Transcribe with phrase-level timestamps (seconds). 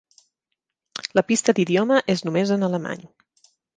[1.19, 3.05] La pista d'idioma és només en alemany.